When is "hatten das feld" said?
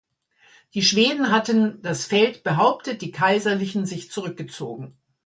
1.31-2.41